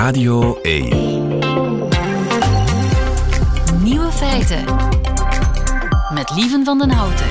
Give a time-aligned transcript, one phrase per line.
[0.00, 0.88] Radio 1.
[3.82, 4.64] Nieuwe feiten.
[6.14, 7.26] Met Lieven van den Houten.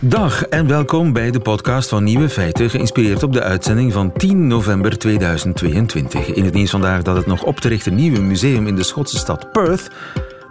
[0.00, 4.46] Dag en welkom bij de podcast van Nieuwe Feiten, geïnspireerd op de uitzending van 10
[4.46, 6.26] november 2022.
[6.26, 9.16] In het nieuws vandaag dat het nog op te richten nieuwe museum in de Schotse
[9.16, 9.90] stad Perth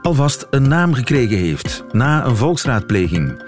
[0.01, 3.41] alvast een naam gekregen heeft, na een volksraadpleging.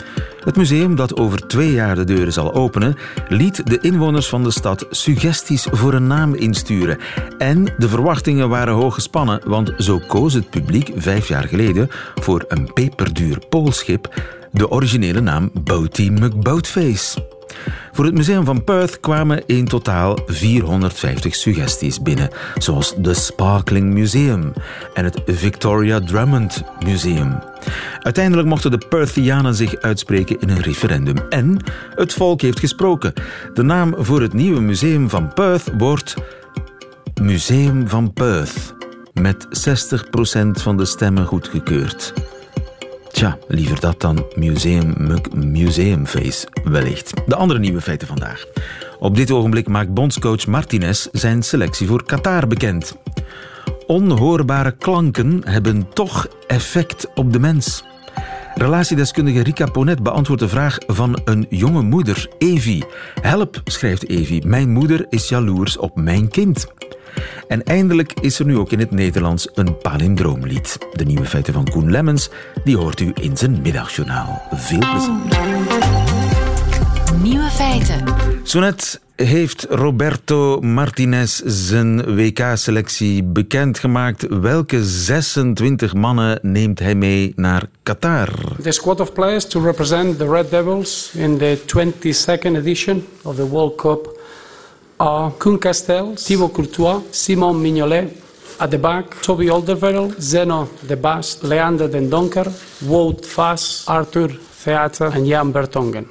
[0.46, 2.96] Het museum, dat over twee jaar de deuren zal openen,
[3.30, 6.98] liet de inwoners van de stad suggesties voor een naam insturen.
[7.38, 12.46] En de verwachtingen waren hoog gespannen, want zo koos het publiek vijf jaar geleden voor
[12.48, 14.14] een peperduur poolschip
[14.52, 17.35] de originele naam Boaty McBoatface.
[17.92, 24.54] Voor het museum van Perth kwamen in totaal 450 suggesties binnen, zoals de Sparkling Museum
[24.94, 27.40] en het Victoria Drummond Museum.
[28.00, 31.18] Uiteindelijk mochten de Perthianen zich uitspreken in een referendum.
[31.30, 31.64] En
[31.96, 33.14] het volk heeft gesproken.
[33.54, 36.16] De naam voor het nieuwe museum van Perth wordt
[37.22, 38.74] Museum van Perth.
[39.14, 42.14] Met 60% van de stemmen goedgekeurd.
[43.16, 44.94] Tja, liever dat dan Museum
[45.36, 47.14] Museumface, wellicht.
[47.26, 48.46] De andere nieuwe feiten vandaag.
[49.00, 52.98] Op dit ogenblik maakt bondscoach Martinez zijn selectie voor Qatar bekend.
[53.88, 57.84] Onhoorbare klanken hebben toch effect op de mens.
[58.56, 62.84] Relatiedeskundige Rika Ponet beantwoordt de vraag van een jonge moeder, Evi.
[63.22, 66.68] Help, schrijft Evi, mijn moeder is jaloers op mijn kind.
[67.48, 70.78] En eindelijk is er nu ook in het Nederlands een palindroomlied.
[70.94, 72.30] De nieuwe feiten van Koen Lemmens,
[72.64, 74.42] die hoort u in zijn middagjournaal.
[74.52, 75.14] Veel plezier.
[77.22, 78.04] Nieuwe feiten.
[78.44, 84.28] Zo net heeft Roberto Martinez zijn WK-selectie bekendgemaakt.
[84.28, 88.30] Welke 26 mannen neemt hij mee naar Qatar?
[88.62, 93.48] The squad of players to represent the Red Devils in the 22nd edition of the
[93.48, 94.15] World Cup
[95.00, 98.12] are Koen Castells, Thibaut Courtois, Simon Mignolet,
[98.60, 102.46] at the back, Toby Alderweireld, Zeno De Bast, Leander Den Donker,
[102.84, 106.08] Wout Vaas, Arthur Theater and Jan Bertongen.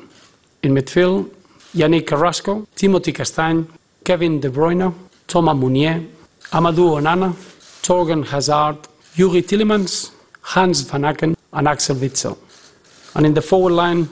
[0.63, 1.31] In midfield,
[1.75, 3.67] Yannick Carrasco, Timothy Castagne,
[4.05, 4.93] Kevin De Bruyne,
[5.27, 6.03] Thomas Mounier,
[6.53, 7.33] Amadou Onana,
[7.83, 8.77] Torgen Hazard,
[9.15, 10.11] Yuri Tillemans,
[10.43, 12.37] Hans van Aken and Axel Witsel.
[13.15, 14.09] And in the forward line,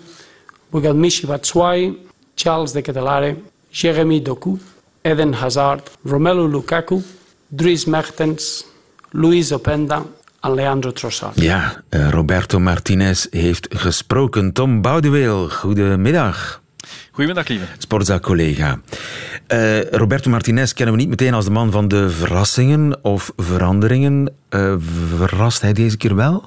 [0.70, 1.98] we got Michi Batshuayi,
[2.36, 4.58] Charles de Ketelare, Jeremy Doku,
[5.02, 7.02] Eden Hazard, Romelu Lukaku,
[7.48, 8.66] Dries Mertens,
[9.10, 10.02] Luis Openda
[10.40, 11.40] en Leandro Trossard.
[11.40, 14.52] Ja, eh, Roberto Martinez heeft gesproken.
[14.52, 16.60] Tom Boudeweel, goedemiddag.
[17.10, 17.64] Goedemiddag, lieve.
[17.78, 18.80] Sportzaak-collega.
[19.46, 24.34] Eh, Roberto Martinez kennen we niet meteen als de man van de verrassingen of veranderingen.
[24.48, 24.74] Eh,
[25.16, 26.44] verrast hij deze keer wel?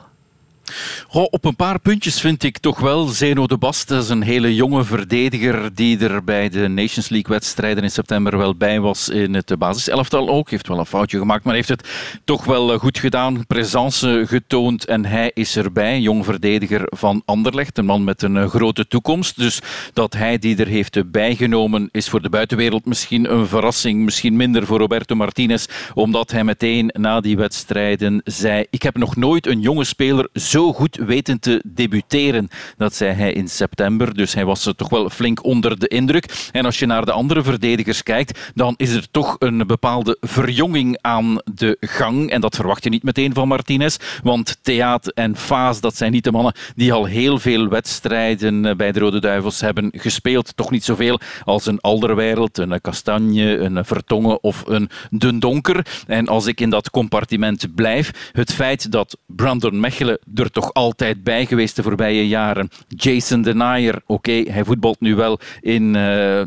[1.12, 3.88] Op een paar puntjes vind ik toch wel Zeno de Bast.
[3.88, 8.56] Dat is een hele jonge verdediger die er bij de Nations League-wedstrijden in september wel
[8.56, 10.50] bij was in het basiselftal ook.
[10.50, 11.90] Heeft wel een foutje gemaakt, maar heeft het
[12.24, 13.46] toch wel eh, goed gedaan.
[13.48, 16.00] Presence getoond en hij is erbij.
[16.00, 19.38] Jong verdediger van Anderlecht, een man met een eh, grote toekomst.
[19.38, 19.60] Dus
[19.94, 24.04] dat hij die er heeft bijgenomen is voor de buitenwereld misschien een verrassing.
[24.04, 29.16] Misschien minder voor Roberto Martinez, omdat hij meteen na die wedstrijden zei: Ik heb nog
[29.16, 30.28] nooit een jonge speler
[30.64, 32.48] goed weten te debuteren.
[32.78, 36.50] Dat zei hij in september, dus hij was toch wel flink onder de indruk.
[36.52, 40.98] En als je naar de andere verdedigers kijkt, dan is er toch een bepaalde verjonging
[41.02, 42.30] aan de gang.
[42.30, 46.24] En dat verwacht je niet meteen van Martinez, want Theat en Faas, dat zijn niet
[46.24, 50.56] de mannen die al heel veel wedstrijden bij de Rode Duivels hebben gespeeld.
[50.56, 55.86] Toch niet zoveel als een Alderwereld, een Kastanje, een Vertongen of een Den Donker.
[56.08, 61.24] En als ik in dat compartiment blijf, het feit dat Brandon Mechelen er toch altijd
[61.24, 62.70] bij geweest de voorbije jaren.
[62.88, 65.94] Jason Denier, oké, hij voetbalt nu wel in uh,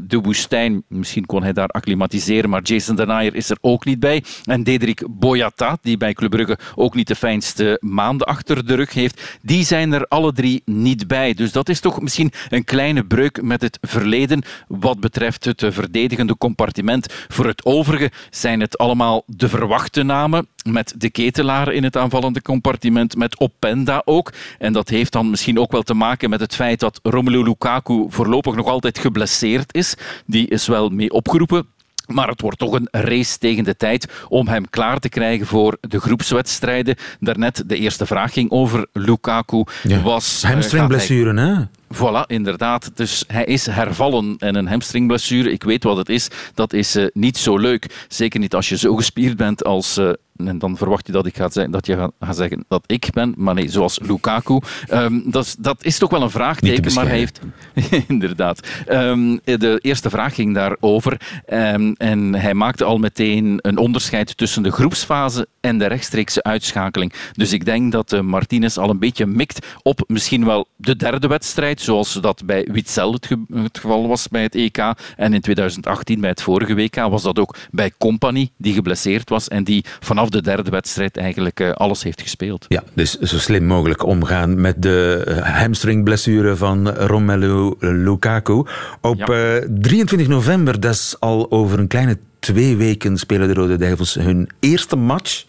[0.02, 0.82] de woestijn.
[0.88, 4.24] Misschien kon hij daar acclimatiseren, maar Jason Denier is er ook niet bij.
[4.44, 8.92] En Dedrick Boyata, die bij Club Brugge ook niet de fijnste maanden achter de rug
[8.92, 11.34] heeft, die zijn er alle drie niet bij.
[11.34, 16.36] Dus dat is toch misschien een kleine breuk met het verleden wat betreft het verdedigende
[16.36, 17.06] compartiment.
[17.28, 22.42] Voor het overige zijn het allemaal de verwachte namen met de ketelaar in het aanvallende
[22.42, 24.32] compartiment, met Openda ook.
[24.58, 28.06] En dat heeft dan misschien ook wel te maken met het feit dat Romelu Lukaku
[28.08, 29.94] voorlopig nog altijd geblesseerd is.
[30.26, 31.66] Die is wel mee opgeroepen.
[32.06, 35.76] Maar het wordt toch een race tegen de tijd om hem klaar te krijgen voor
[35.80, 36.96] de groepswedstrijden.
[37.20, 39.64] Daarnet de eerste vraag ging over Lukaku.
[39.82, 40.00] Ja.
[40.00, 41.77] Was, Hamstringblessure, hè?
[41.94, 42.90] Voilà, inderdaad.
[42.94, 47.06] Dus hij is hervallen en een hamstringblessure, ik weet wat het is, dat is uh,
[47.12, 48.06] niet zo leuk.
[48.08, 50.12] Zeker niet als je zo gespierd bent als uh,
[50.46, 53.34] en dan verwacht je dat ik ga zeggen, dat je gaat zeggen dat ik ben,
[53.36, 54.60] maar nee, zoals Lukaku.
[54.92, 57.40] Um, dat, is, dat is toch wel een vraagteken, maar hij heeft...
[58.08, 58.68] inderdaad.
[58.88, 64.62] Um, de eerste vraag ging daarover um, en hij maakte al meteen een onderscheid tussen
[64.62, 67.12] de groepsfase en de rechtstreekse uitschakeling.
[67.32, 71.26] Dus ik denk dat uh, Martinez al een beetje mikt op misschien wel de derde
[71.26, 74.78] wedstrijd, zoals dat bij Witzel het, ge het geval was bij het EK
[75.16, 79.48] en in 2018 bij het vorige WK was dat ook bij Company, die geblesseerd was
[79.48, 82.64] en die vanaf de derde wedstrijd eigenlijk uh, alles heeft gespeeld.
[82.68, 88.64] Ja, dus zo slim mogelijk omgaan met de uh, hamstringblessure van Romelu Lukaku.
[89.00, 89.56] Op ja.
[89.60, 94.14] uh, 23 november, dat is al over een kleine twee weken, spelen de Rode Duivels
[94.14, 95.44] hun eerste match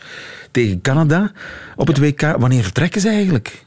[0.51, 1.31] tegen Canada
[1.75, 2.21] op het WK.
[2.21, 3.65] Wanneer vertrekken ze eigenlijk?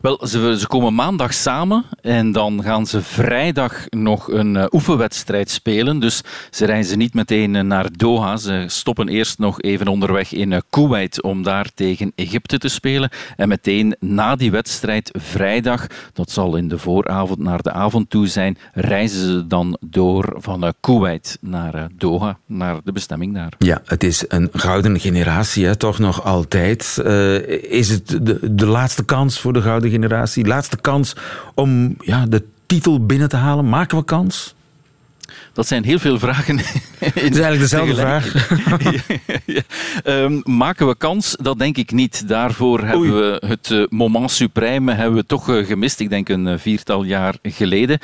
[0.00, 5.50] Wel, ze, ze, komen maandag samen en dan gaan ze vrijdag nog een uh, oefenwedstrijd
[5.50, 5.98] spelen.
[6.00, 6.20] Dus
[6.50, 8.36] ze reizen niet meteen naar Doha.
[8.36, 13.10] Ze stoppen eerst nog even onderweg in uh, Kuwait om daar tegen Egypte te spelen.
[13.36, 18.26] En meteen na die wedstrijd, vrijdag, dat zal in de vooravond naar de avond toe
[18.26, 23.52] zijn, reizen ze dan door van uh, Kuwait naar Doha, naar de bestemming daar.
[23.58, 26.98] Ja, het is een gouden generatie, toch nog altijd.
[27.62, 30.46] is het de laatste kans voor de gouden generatie.
[30.46, 31.16] Laatste kans
[31.54, 33.68] om ja, de titel binnen te halen.
[33.68, 34.55] Maken we kans?
[35.56, 36.58] Dat zijn heel veel vragen.
[36.98, 38.48] Het is eigenlijk dezelfde vraag.
[39.56, 39.62] ja,
[40.04, 41.36] um, maken we kans?
[41.40, 42.28] Dat denk ik niet.
[42.28, 42.88] Daarvoor Oei.
[42.88, 46.00] hebben we het uh, moment supreme hebben we toch uh, gemist.
[46.00, 47.98] Ik denk een uh, viertal jaar geleden.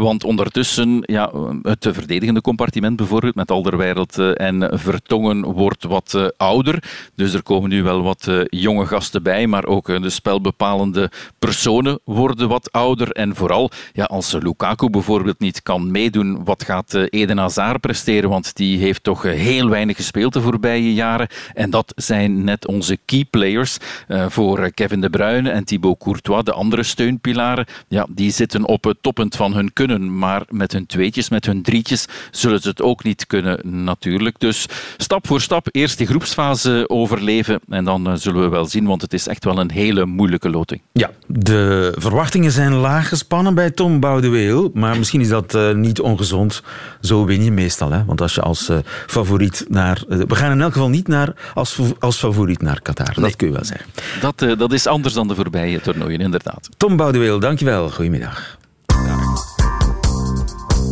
[0.00, 1.30] want ondertussen, ja,
[1.62, 6.82] het verdedigende compartiment bijvoorbeeld met Alderwereld en Vertongen wordt wat ouder.
[7.14, 9.46] Dus er komen nu wel wat jonge gasten bij.
[9.46, 13.10] Maar ook de spelbepalende personen worden wat ouder.
[13.10, 18.30] En vooral, ja, als Lukaku bijvoorbeeld niet kan meedoen, wat gaat Eden Hazard presteren?
[18.30, 21.28] Want die heeft toch heel weinig gespeeld de voorbije jaren.
[21.54, 23.76] En dat zijn net onze key players
[24.08, 27.66] uh, voor Kevin De Bruyne en Thibaut Courtois, de andere steunpilaren.
[27.88, 30.18] Ja, die zitten op het toppunt van hun kunnen.
[30.18, 34.40] Maar met hun tweetjes, met hun drietjes, zullen ze het ook niet kunnen, natuurlijk.
[34.40, 34.66] Dus
[34.96, 37.60] stap voor stap eerst die groepsfase overleven.
[37.68, 40.80] En dan zullen we wel zien, want het is echt wel een hele moeilijke loting.
[40.92, 44.70] Ja, de verwachtingen zijn laag gespannen bij Tom Boudeweel.
[44.74, 46.55] Maar misschien is dat niet ongezond.
[47.00, 47.90] Zo win je meestal.
[47.90, 48.04] Hè?
[48.04, 48.76] Want als je als uh,
[49.06, 50.02] favoriet naar...
[50.08, 53.12] Uh, we gaan in elk geval niet naar, als, als favoriet naar Qatar.
[53.14, 53.24] Nee.
[53.24, 53.86] Dat kun je wel zeggen.
[54.20, 56.68] Dat, uh, dat is anders dan de voorbije toernooien, inderdaad.
[56.76, 57.90] Tom Boudeweel, dankjewel.
[57.90, 58.56] Goedemiddag.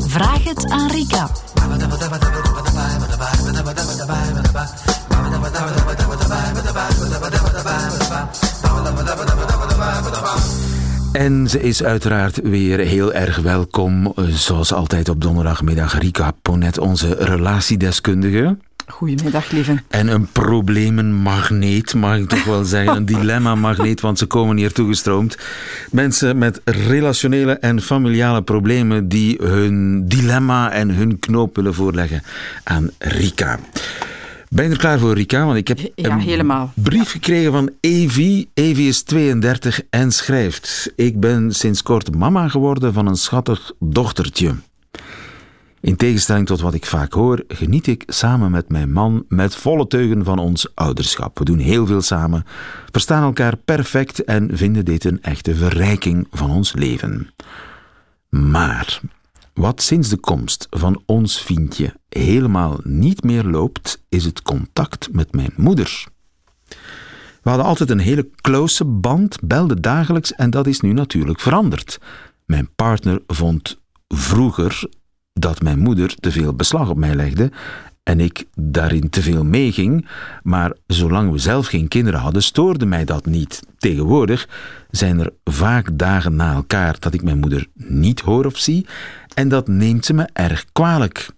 [0.06, 1.31] Vraag het aan Rika.
[11.14, 15.99] En ze is uiteraard weer heel erg welkom, zoals altijd op donderdagmiddag.
[15.99, 18.56] Rika Ponet, onze relatiedeskundige.
[18.87, 19.82] Goedemiddag, lieve.
[19.88, 22.96] En een problemenmagneet, mag ik toch wel zeggen.
[22.96, 25.38] Een dilemma-magneet, want ze komen hier toegestroomd.
[25.90, 32.22] Mensen met relationele en familiale problemen die hun dilemma en hun knoop willen voorleggen
[32.64, 33.58] aan Rika.
[34.54, 35.44] Ben je er klaar voor, Rika?
[35.44, 36.72] Want ik heb ja, een helemaal.
[36.74, 38.48] brief gekregen van Evi.
[38.54, 44.54] Evi is 32 en schrijft: Ik ben sinds kort mama geworden van een schattig dochtertje.
[45.80, 49.86] In tegenstelling tot wat ik vaak hoor, geniet ik samen met mijn man met volle
[49.86, 51.38] teugen van ons ouderschap.
[51.38, 52.44] We doen heel veel samen,
[52.90, 57.30] verstaan elkaar perfect en vinden dit een echte verrijking van ons leven.
[58.28, 59.00] Maar
[59.54, 65.32] wat sinds de komst van ons vriendje helemaal niet meer loopt, is het contact met
[65.32, 66.05] mijn moeder.
[67.43, 71.98] We hadden altijd een hele close band, belden dagelijks en dat is nu natuurlijk veranderd.
[72.44, 74.88] Mijn partner vond vroeger
[75.32, 77.50] dat mijn moeder te veel beslag op mij legde
[78.05, 80.08] en ik daarin te veel meeging,
[80.43, 83.62] maar zolang we zelf geen kinderen hadden, stoorde mij dat niet.
[83.79, 84.48] Tegenwoordig
[84.90, 88.86] zijn er vaak dagen na elkaar dat ik mijn moeder niet hoor of zie,
[89.34, 91.31] en dat neemt ze me erg kwalijk.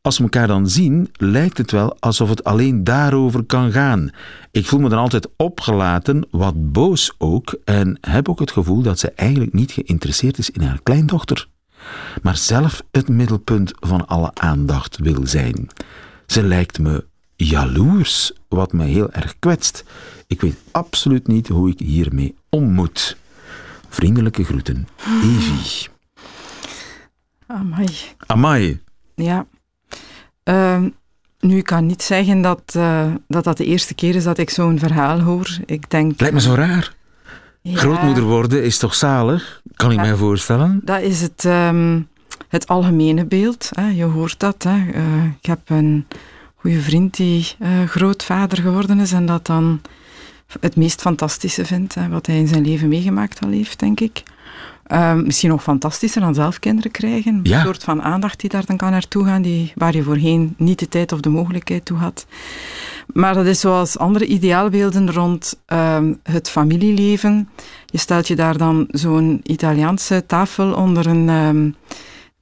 [0.00, 4.10] Als we elkaar dan zien, lijkt het wel alsof het alleen daarover kan gaan.
[4.50, 8.98] Ik voel me dan altijd opgelaten, wat boos ook, en heb ook het gevoel dat
[8.98, 11.50] ze eigenlijk niet geïnteresseerd is in haar kleindochter
[12.22, 15.68] maar zelf het middelpunt van alle aandacht wil zijn.
[16.26, 17.04] Ze lijkt me
[17.36, 19.84] jaloers, wat mij heel erg kwetst.
[20.26, 23.16] Ik weet absoluut niet hoe ik hiermee om moet.
[23.88, 24.88] Vriendelijke groeten,
[25.22, 25.91] Evie.
[27.52, 27.88] Amai.
[28.26, 28.80] Amai.
[29.14, 29.46] Ja.
[30.44, 30.84] Uh,
[31.40, 34.50] nu, ik kan niet zeggen dat, uh, dat dat de eerste keer is dat ik
[34.50, 35.58] zo'n verhaal hoor.
[35.66, 36.20] Ik denk...
[36.20, 36.94] Lijkt me zo raar.
[37.60, 39.62] Ja, Grootmoeder worden is toch zalig?
[39.74, 40.80] Kan ik mij voorstellen?
[40.84, 42.00] Dat is het, ehm,
[42.48, 43.68] het algemene beeld.
[43.70, 43.88] Hè.
[43.88, 44.62] Je hoort dat.
[44.62, 44.90] Hè.
[44.90, 46.06] Eh, ik heb een
[46.54, 49.80] goede vriend die eh, grootvader geworden is en dat dan
[50.60, 54.22] het meest fantastische vindt, hè, wat hij in zijn leven meegemaakt al heeft, denk ik.
[54.92, 57.40] Ehm, misschien nog fantastischer dan zelf kinderen krijgen.
[57.42, 57.56] Ja.
[57.58, 60.78] Een soort van aandacht die daar dan kan naartoe gaan, die, waar je voorheen niet
[60.78, 62.26] de tijd of de mogelijkheid toe had.
[63.12, 67.48] Maar dat is zoals andere ideaalbeelden rond ehm, het familieleven.
[67.86, 71.70] Je stelt je daar dan zo'n Italiaanse tafel onder een ehm,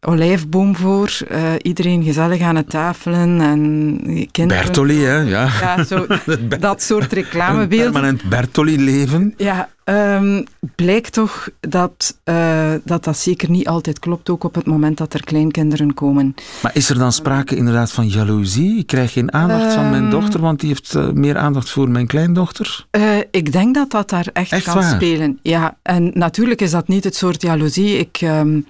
[0.00, 1.18] olijfboom voor.
[1.28, 4.64] Eh, iedereen gezellig aan het tafelen en kinderen.
[4.64, 5.16] Bertoli, hè?
[5.16, 5.48] Ja.
[5.60, 6.06] Ja, zo,
[6.60, 7.92] dat soort reclamebeelden.
[7.92, 9.34] permanent Bertoli-leven.
[9.36, 10.42] Ja, ehm,
[10.74, 15.14] blijkt toch dat, eh, dat dat zeker niet altijd klopt, ook op het moment dat
[15.14, 16.34] er kleinkinderen komen.
[16.62, 18.78] Maar is er dan sprake inderdaad van jaloezie?
[18.78, 20.10] Ik krijg geen aandacht van mijn Ehm.
[20.10, 22.86] dochter, want die heeft eh, meer aandacht voor mijn kleindochter.
[23.30, 24.94] Ik denk dat dat daar echt, Echt kan waar?
[24.94, 25.38] spelen.
[25.42, 27.98] Ja, en natuurlijk is dat niet het soort jaloezie.
[27.98, 28.60] Ik, ehm,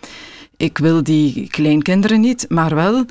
[0.61, 3.05] ik wil die kleinkinderen niet, maar wel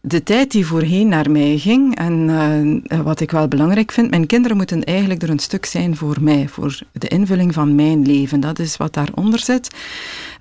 [0.00, 1.96] de tijd die voorheen naar mij ging.
[1.96, 5.96] En eh, wat ik wel belangrijk vind, mijn kinderen moeten eigenlijk er een stuk zijn
[5.96, 8.40] voor mij, voor de invulling van mijn leven.
[8.40, 9.74] Dat is wat daaronder zit.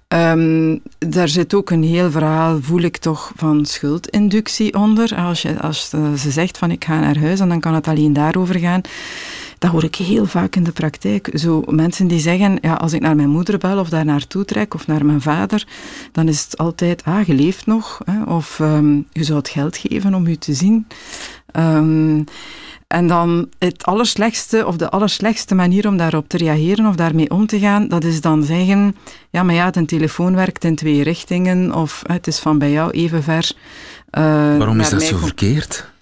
[0.08, 5.16] Ehm, daar zit ook een heel verhaal, voel ik toch, van schuldinductie onder.
[5.16, 7.88] Als, je, als eh, ze zegt van ik ga naar huis en dan kan het
[7.88, 8.82] alleen daarover gaan.
[9.66, 11.30] Dat hoor ik heel vaak in de praktijk.
[11.34, 14.74] Zo mensen die zeggen, ja, als ik naar mijn moeder bel of daar naartoe trek
[14.74, 15.68] of naar mijn vader,
[16.12, 18.02] dan is het altijd, ah, je leeft nog.
[18.06, 20.88] Hè, of ehm, je zou het geld geven om u te zien.
[21.52, 22.24] Ehm,
[22.88, 27.48] en dan het allerslechtste, of de allerslechtste manier om daarop te reageren of daarmee om
[27.48, 28.96] te gaan, dat is dan zeggen,
[29.30, 32.92] ja, maar ja, de telefoon werkt in twee richtingen, of het is van bij jou
[32.92, 33.52] even ver.
[34.10, 34.24] eh,
[34.58, 35.94] Waarom is dat zo verkeerd?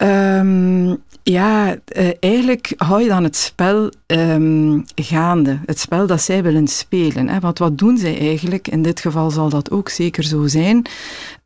[0.00, 5.58] Ehm, ja, eh, eigenlijk hou je dan het spel ehm, gaande.
[5.66, 7.28] Het spel dat zij willen spelen.
[7.28, 7.40] Hè.
[7.40, 8.68] Want wat doen zij eigenlijk?
[8.68, 10.86] In dit geval zal dat ook zeker zo zijn.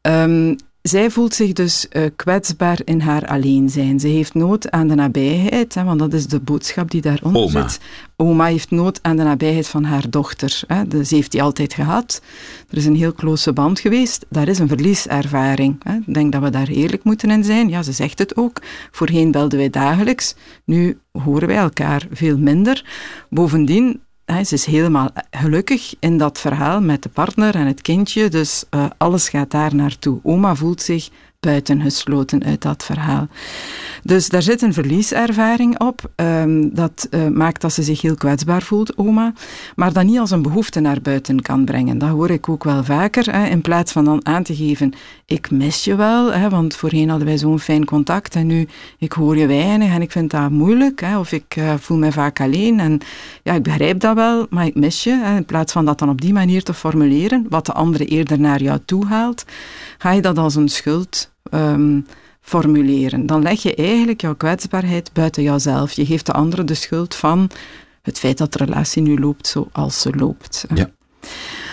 [0.01, 0.55] Ehm,
[0.89, 4.01] zij voelt zich dus eh, kwetsbaar in haar alleen zijn.
[4.01, 7.69] Ze heeft nood aan de nabijheid, hè, want dat is de boodschap die daaronder Oma.
[7.69, 7.81] zit.
[8.17, 10.63] Oma heeft nood aan de nabijheid van haar dochter.
[10.67, 10.87] Hè.
[10.89, 12.23] Dus ze heeft die altijd gehad.
[12.71, 14.27] Er is een heel close band geweest.
[14.29, 15.77] Daar is een verlieservaring.
[15.85, 15.97] Hè.
[16.07, 17.69] Ik denk dat we daar eerlijk moeten in zijn.
[17.69, 18.63] Ja, ze zegt het ook.
[18.91, 20.35] Voorheen belden wij dagelijks.
[20.65, 22.85] Nu horen wij elkaar veel minder.
[23.31, 28.29] Bovendien, hè, ze is helemaal gelukkig in dat verhaal met de partner en het kindje.
[28.29, 30.21] Dus eh, alles gaat daar naartoe.
[30.23, 31.09] Oma voelt zich
[31.45, 33.29] buitengesloten uit dat verhaal.
[34.03, 36.11] Dus daar zit een verlieservaring op.
[36.15, 39.33] Ehm, dat eh, maakt dat ze zich heel kwetsbaar voelt, oma.
[39.77, 41.99] Maar dat niet als een behoefte naar buiten kan brengen.
[41.99, 43.33] Dat hoor ik ook wel vaker.
[43.33, 44.93] Hè, in plaats van dan aan te geven,
[45.27, 46.33] ik mis je wel.
[46.33, 48.35] Hè, want voorheen hadden wij zo'n fijn contact.
[48.35, 51.01] En nu, ik hoor je weinig en ik vind dat moeilijk.
[51.01, 52.81] Hè, of ik eh, voel me vaak alleen.
[52.81, 52.99] En
[53.43, 55.21] ja, ik begrijp dat wel, maar ik mis je.
[55.23, 58.41] Hè, in plaats van dat dan op die manier te formuleren, wat de andere eerder
[58.41, 59.45] naar jou toe haalt,
[59.99, 62.01] ga je dat als een schuld ehm,
[62.41, 63.27] formuleren.
[63.27, 65.93] Dan leg je eigenlijk jouw kwetsbaarheid buiten jouzelf.
[65.93, 67.51] Je geeft de andere de schuld van
[68.03, 70.65] het feit dat de relatie nu loopt zoals ze loopt.
[70.75, 70.91] Ja.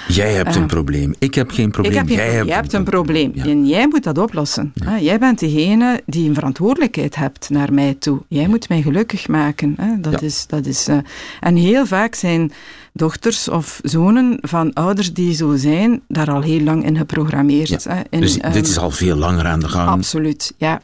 [0.08, 1.14] Jij hebt een Eh, probleem.
[1.20, 1.92] Ik heb geen probleem.
[1.92, 2.56] Ik heb geen jij probleem.
[2.56, 3.32] hebt een probleem.
[3.36, 3.44] Ja.
[3.46, 4.74] En jij moet dat oplossen.
[5.00, 8.22] Jij bent degene die een verantwoordelijkheid hebt naar mij toe.
[8.28, 9.76] Jij moet mij gelukkig maken.
[10.02, 10.98] Dat is, dat is, eh,
[11.40, 12.52] En heel vaak zijn
[12.94, 17.84] dochters of zonen van ouders die zo zijn, daar al heel lang in geprogrammeerd.
[17.84, 17.94] Ja.
[17.96, 18.02] Hè?
[18.10, 19.90] In, Dus ehm, dit is al veel langer aan de gang.
[19.90, 20.82] Absoluut, ja.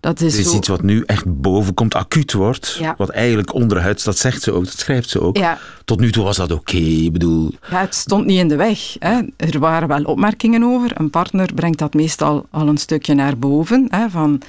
[0.00, 0.56] Dat is, Dit is zo...
[0.56, 2.76] iets wat nu echt boven komt, acuut wordt.
[2.80, 2.94] Ja.
[2.96, 5.36] Wat eigenlijk onderhuids, dat zegt ze ook, dat schrijft ze ook.
[5.36, 6.76] Ja, Tot nu toe was dat oké.
[6.76, 8.96] Ik bedoel, Ja, het stond niet in de weg.
[8.98, 9.20] Hè.
[9.36, 10.90] Er waren wel opmerkingen over.
[10.94, 13.86] Een partner brengt dat meestal al een stukje naar boven.
[13.88, 14.40] Hè, van,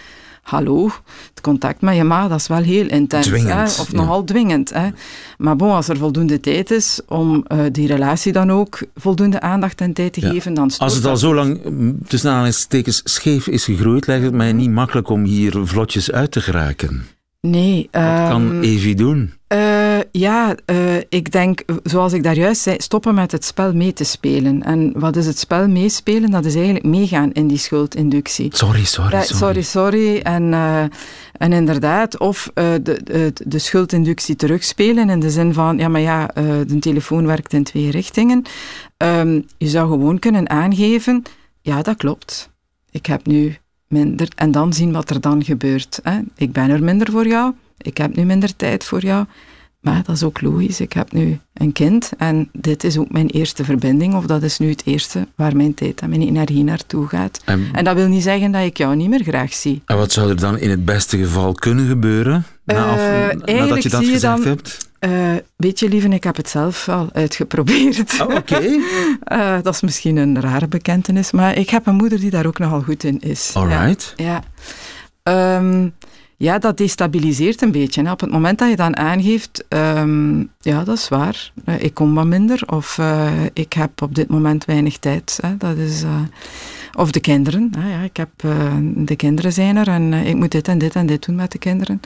[0.43, 0.89] hallo,
[1.29, 3.27] het contact met je ma, dat is wel heel intens.
[3.27, 3.97] Dwingend, Hè, of ja.
[3.97, 4.73] nogal dwingend.
[4.73, 4.87] Hè.
[5.37, 9.81] Maar bon, als er voldoende tijd is om eh, die relatie dan ook voldoende aandacht
[9.81, 10.29] en tijd te Ja.
[10.29, 11.59] geven, dan als het al zo lang
[12.07, 16.41] tussen aanhalingstekens scheef is gegroeid, lijkt het mij niet makkelijk om hier vlotjes uit te
[16.41, 17.05] geraken.
[17.47, 17.87] Nee.
[17.91, 19.33] Wat ehm, kan Evie doen?
[19.47, 23.93] Eh, ja, eh, ik denk, zoals ik daar juist zei, stoppen met het spel mee
[23.93, 24.63] te spelen.
[24.63, 26.31] En wat is het spel meespelen?
[26.31, 28.55] Dat is eigenlijk meegaan in die schuldinductie.
[28.55, 29.37] Sorry, sorry, sorry.
[29.37, 30.17] sorry, sorry.
[30.17, 30.83] En, eh,
[31.37, 36.01] en inderdaad, of eh, de, de, de schuldinductie terugspelen in de zin van, ja, maar
[36.01, 38.43] ja, eh, de telefoon werkt in twee richtingen.
[38.97, 41.23] Ehm, je zou gewoon kunnen aangeven,
[41.61, 42.49] ja, dat klopt.
[42.91, 43.57] Ik heb nu
[43.93, 45.99] minder, en dan zien wat er dan gebeurt.
[46.03, 46.19] Hè.
[46.35, 49.25] Ik ben er minder voor jou, ik heb nu minder tijd voor jou.
[49.83, 50.79] Maar dat is ook logisch.
[50.79, 54.57] Ik heb nu een kind en dit is ook mijn eerste verbinding, of dat is
[54.57, 57.39] nu het eerste waar mijn tijd en mijn energie naartoe gaat.
[57.45, 59.81] En, En dat wil niet zeggen dat ik jou niet meer graag zie.
[59.85, 62.45] en wat zou er dan in het beste geval kunnen gebeuren?
[62.65, 62.89] Na Eh,
[63.29, 64.91] af- nadat je dat zie je gezegd dan- hebt?
[64.99, 68.21] Uh, weet je, lieve, ik heb het zelf al uitgeprobeerd.
[68.21, 68.61] Oh, oké.
[69.31, 72.59] uh, dat is misschien een rare bekentenis, maar ik heb een moeder die daar ook
[72.59, 73.51] nogal goed in is.
[73.53, 74.13] All right.
[74.15, 74.43] Ja.
[75.23, 75.57] ja.
[75.57, 75.93] Um,
[76.43, 78.03] ja, dat destabiliseert een beetje.
[78.03, 78.11] Hè.
[78.11, 82.13] Op het moment dat je dan aangeeft, um, ja, dat is waar, uh, ik kom
[82.13, 85.39] wat minder of uh, ik heb op dit moment weinig tijd.
[85.41, 85.57] Hè.
[85.57, 86.09] Dat is, uh,
[86.97, 87.71] of de kinderen.
[87.89, 88.29] Ja, ik heb,
[88.95, 91.57] de kinderen zijn er en ik moet dit en dit en dit doen met de
[91.57, 92.01] kinderen.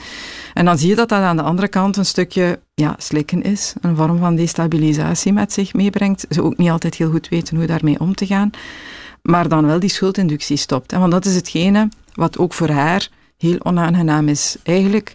[0.54, 3.74] En dan zie je dat dat aan de andere kant een stukje ja, slikken is,
[3.82, 6.26] een vorm van destabilisatie met zich meebrengt.
[6.30, 8.50] Ze ook niet altijd heel goed weten hoe daarmee om te gaan.
[9.22, 10.92] Maar dan wel die schuldinductie stopt.
[10.92, 11.00] Hè.
[11.00, 14.56] Want dat is hetgene wat ook voor haar heel onaangenaam is.
[14.64, 15.14] Eigenlijk,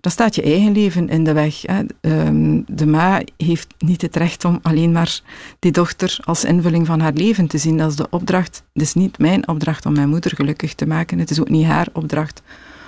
[0.00, 1.62] dan staat je eigen leven in de weg.
[1.62, 1.82] Hè.
[2.00, 5.20] Ehm, de ma heeft niet het recht om alleen maar
[5.58, 7.76] die dochter als invulling van haar leven te zien.
[7.76, 8.64] Dat is de opdracht.
[8.72, 11.18] Het is niet mijn opdracht om mijn moeder gelukkig te maken.
[11.18, 12.42] Het is ook niet haar opdracht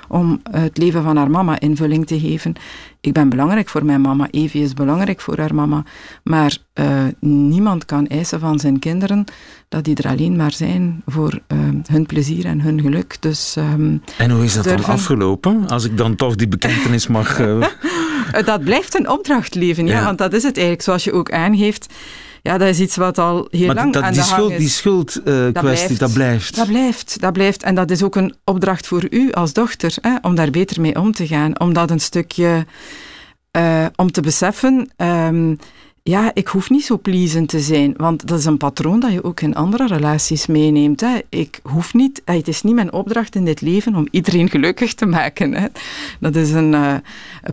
[0.09, 2.55] om het leven van haar mama invulling te geven.
[3.01, 5.85] Ik ben belangrijk voor mijn mama, Evie is belangrijk voor haar mama,
[6.23, 9.25] maar uh, niemand kan eisen van zijn kinderen
[9.69, 13.17] dat die er alleen maar zijn voor uh, hun plezier en hun geluk.
[13.21, 14.83] Dus, um, en hoe is dat durven...
[14.83, 17.41] dan afgelopen, als ik dan toch die bekentenis mag...
[17.41, 17.67] Uh...
[18.45, 21.33] dat blijft een opdracht leven, ja, ja, want dat is het eigenlijk, zoals je ook
[21.33, 21.95] aangeeft
[22.47, 24.59] ja, dat is iets wat al heel lang dat, aan die de schuld, is.
[24.59, 26.57] Die schuldkwestie, uh, dat, dat, blijft.
[26.57, 27.21] Dat blijft.
[27.21, 27.63] Dat blijft.
[27.63, 31.01] En dat is ook een opdracht voor u als dochter, hè, om daar beter mee
[31.01, 31.61] om te gaan.
[31.61, 32.67] Om dat een stukje...
[33.57, 34.91] Uh, om te beseffen...
[34.97, 35.59] Um,
[36.09, 39.25] ja, ik hoef niet zo pleasend te zijn, want dat is een patroon dat je
[39.25, 41.01] ook in andere relaties meeneemt.
[41.01, 41.19] Hè.
[41.29, 45.07] Ik hoef niet, het is niet mijn opdracht in dit leven om iedereen gelukkig te
[45.07, 45.55] maken.
[45.55, 45.67] Hè.
[46.21, 46.95] Dat is een, uh,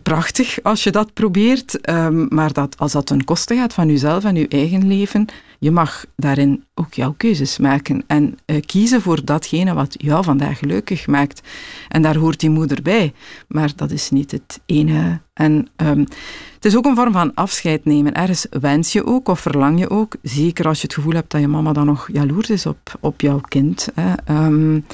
[0.04, 4.24] prachtig als je dat probeert, um, maar dat, als dat ten koste gaat van jezelf
[4.24, 5.26] en je eigen leven,
[5.64, 10.58] je mag daarin ook jouw keuzes maken en uh, kiezen voor datgene wat jou vandaag
[10.58, 11.42] gelukkig maakt.
[11.88, 13.14] En daar hoort die moeder bij,
[13.48, 15.20] maar dat is niet het enige.
[15.34, 16.00] En um,
[16.56, 18.14] het is ook een vorm van afscheid nemen.
[18.14, 21.42] Ergens wens je ook of verlang je ook, zeker als je het gevoel hebt dat
[21.42, 23.88] je mama dan nog jaloers is op, op jouw kind.
[23.96, 24.46] Hè.
[24.46, 24.86] Um,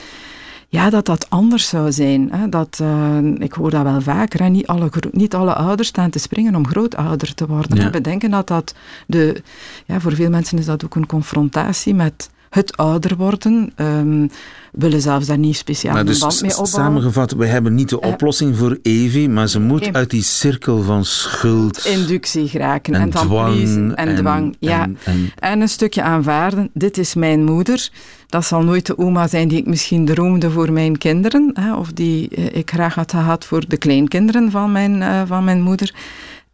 [0.70, 2.32] ja, dat dat anders zou zijn.
[2.32, 2.50] Hè.
[2.50, 4.40] Dat, uh, ik hoor dat wel vaker.
[4.44, 4.50] Hè.
[4.50, 7.78] Niet, alle, niet alle ouders staan te springen om grootouder te worden.
[7.78, 7.90] Ja.
[7.90, 8.74] We denken dat dat
[9.08, 9.42] de...
[9.86, 13.74] Ja, voor veel mensen is dat ook een confrontatie met het ouder worden.
[13.76, 14.30] Um,
[14.72, 16.94] willen zelfs daar niet speciaal maar een dus band mee opbouwen.
[16.94, 21.06] Samengevat, we hebben niet de oplossing voor Evie, maar ze moet uit die cirkel van
[21.06, 21.86] schuld...
[21.86, 24.56] Inductie geraken en, en dan dwang en, en dwang.
[24.60, 24.90] Ja.
[25.36, 26.70] En, een stukje aanvaarden.
[26.74, 27.90] Dit is mijn moeder.
[28.30, 31.92] Dat zal nooit de oma zijn die ik misschien droomde voor mijn kinderen, hè, of
[31.92, 35.94] die uh, ik graag had gehad voor de kleinkinderen van mijn, uh, van mijn moeder.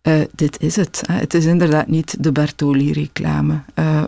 [0.04, 1.04] Uh, dit is het.
[1.12, 3.60] Het is inderdaad niet de Bertoli-reclame,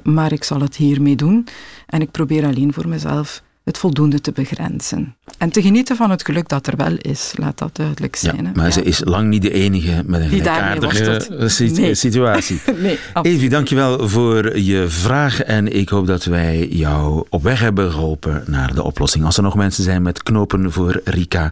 [0.04, 1.48] maar ik zal het hiermee doen.
[1.86, 5.16] En ik probeer alleen voor mezelf het voldoende te begrenzen.
[5.38, 8.44] En te genieten van het geluk dat er wel is, laat dat duidelijk zijn.
[8.44, 8.72] Ja, maar ja.
[8.72, 11.22] ze is lang niet de enige met een gelijkaardige
[11.58, 11.96] nee.
[12.06, 12.62] situatie.
[12.82, 17.92] nee, Evie, dankjewel voor je vraag en ik hoop dat wij jou op weg hebben
[17.92, 19.26] geholpen naar de oplossing.
[19.26, 21.52] Als er nog mensen zijn met knopen voor Rika,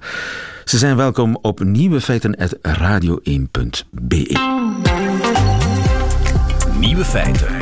[0.65, 4.37] ze zijn welkom op nieuwefeiten.radio1.be.
[6.79, 7.54] Nieuwe feiten.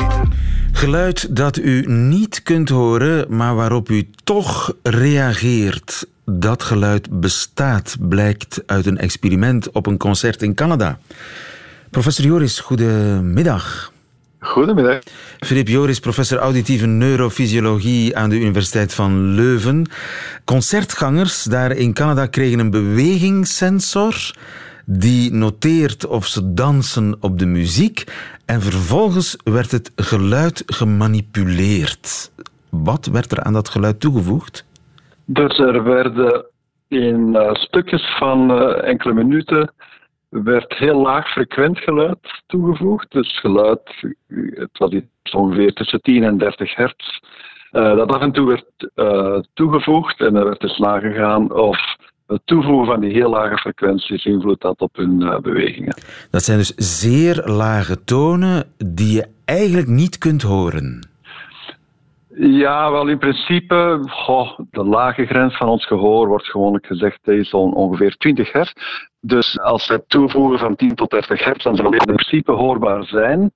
[0.76, 6.08] Geluid dat u niet kunt horen, maar waarop u toch reageert.
[6.26, 11.00] Dat geluid bestaat, blijkt uit een experiment op een concert in Canada.
[11.90, 13.92] Professor Joris, goedemiddag.
[14.40, 15.00] Goedemiddag.
[15.40, 19.90] Filip Joris, professor auditieve neurofysiologie aan de Universiteit van Leuven.
[20.46, 24.34] Concertgangers daar in Canada kregen een bewegingssensor
[24.86, 28.04] die noteert of ze dansen op de muziek
[28.46, 32.32] en vervolgens werd het geluid gemanipuleerd.
[32.70, 34.66] Wat werd er aan dat geluid toegevoegd?
[35.26, 36.46] Dus er werden
[36.88, 39.74] in uh, stukjes van uh, enkele minuten
[40.30, 43.12] werd heel laag frequent geluid toegevoegd.
[43.12, 43.82] Dus geluid,
[44.54, 47.20] het was iets ongeveer tussen 10 en 30 hertz.
[47.72, 48.92] Uh, dat af en toe werd
[49.54, 51.96] toegevoegd en er werd dus nagegaan of
[52.28, 55.96] het toevoegen van die heel lage frequenties invloed had op hun uh, bewegingen.
[56.32, 61.08] Dat zijn dus zeer lage tonen die je eigenlijk niet kunt horen.
[62.36, 67.54] Ja, wel in principe, goh, de lage grens van ons gehoor wordt gewoonlijk gezegd is
[67.54, 68.72] ongeveer 20 hertz.
[69.20, 73.06] Dus als we toevoegen van 10 tot 30 hertz, dan zal het in principe hoorbaar
[73.06, 73.52] zijn.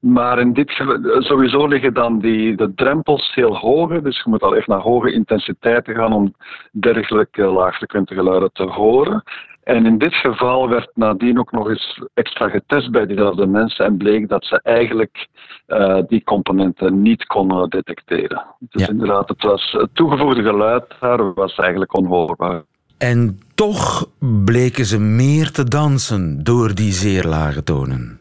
[0.00, 4.00] Maar in dit geval, sowieso liggen dan die, de drempels heel hoog.
[4.00, 6.34] Dus je moet al echt naar hoge intensiteiten gaan om
[6.70, 9.22] dergelijke laagfrequente geluiden te horen.
[9.68, 13.96] En in dit geval werd nadien ook nog eens extra getest bij diezelfde mensen en
[13.96, 15.28] bleek dat ze eigenlijk
[15.66, 18.44] uh, die componenten niet konden detecteren.
[18.58, 18.88] Dus ja.
[18.88, 22.62] inderdaad, het, was, het toegevoegde geluid daar was eigenlijk onhoorbaar.
[22.98, 24.08] En toch
[24.44, 28.17] bleken ze meer te dansen door die zeer lage tonen.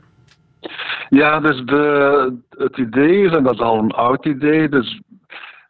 [1.09, 5.01] Ja, dus de, het idee is, en dat is al een oud idee, dus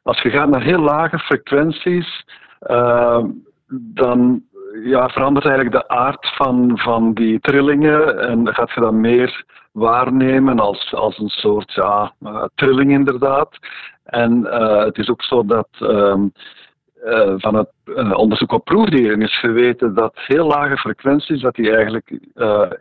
[0.03, 2.25] als je gaat naar heel lage frequenties,
[2.67, 3.23] uh,
[3.67, 4.43] dan
[4.83, 10.59] ja, verandert eigenlijk de aard van, van die trillingen en gaat je dan meer waarnemen
[10.59, 13.57] als, als een soort ja, uh, trilling inderdaad.
[14.03, 16.31] En uh, het is ook zo dat um,
[17.05, 17.69] uh, van het
[18.13, 22.19] onderzoek op proefdieren is geweten dat heel lage frequenties, dat die eigenlijk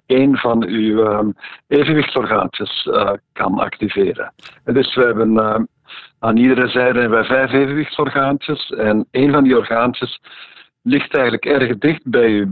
[0.06, 1.34] een van uw um,
[1.68, 2.88] evenwichtsorgaantjes
[3.32, 4.32] kan activeren.
[4.64, 5.68] En dus we hebben
[6.18, 10.20] aan iedere zijde hebben wij vijf evenwichtsorgaantjes en een van die orgaantjes
[10.82, 12.46] ligt eigenlijk erg dicht bij je,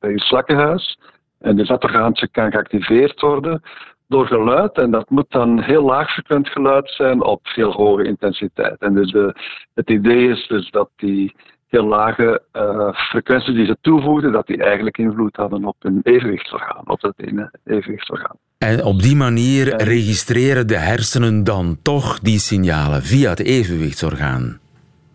[0.00, 0.98] bij je slakkenhuis.
[1.38, 3.62] En dus dat orgaantje kan geactiveerd worden
[4.08, 4.78] door geluid.
[4.78, 8.76] En dat moet dan heel laagfrequent geluid zijn op veel hoge intensiteit.
[8.78, 9.34] En dus de,
[9.74, 11.34] het idee is dus dat die
[11.66, 16.82] heel lage uh, frequenties die ze toevoegden, dat die eigenlijk invloed hadden op hun evenwichtsorgaan,
[16.88, 18.36] op dat ene evenwichtsorgaan.
[18.58, 24.58] En op die manier registreren de hersenen dan toch die signalen via het evenwichtsorgaan?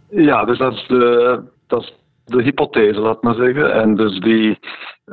[0.09, 1.93] Ja, dus dat is de, dat is
[2.31, 3.73] de hypothese, laat maar zeggen.
[3.73, 4.59] En dus die,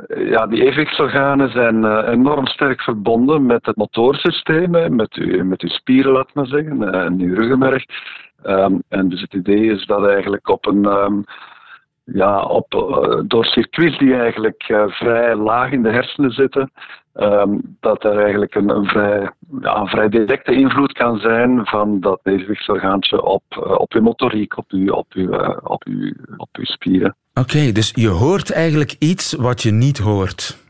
[0.07, 5.69] ja, die evenwichtsorganen zijn uh, enorm sterk verbonden met het motorsysteem, met uw, met uw
[5.69, 7.85] spieren, laat maar zeggen, en uw ruggenmerg.
[8.45, 11.23] Um, en dus het idee is dat eigenlijk op een, um,
[12.03, 16.71] ja, op, uh, door circuits die eigenlijk vrij laag in de hersenen zitten,
[17.13, 22.19] um, dat er eigenlijk een, een, vrij, een vrij directe invloed kan zijn van dat
[22.23, 27.15] evenwichtsorgaantje op, uh, op uw motoriek, op uw, op uw, op uw, op uw spieren.
[27.33, 30.67] Oké, dus je hoort eigenlijk iets wat je niet hoort.